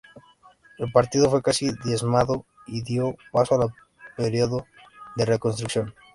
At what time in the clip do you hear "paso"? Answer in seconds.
3.31-3.53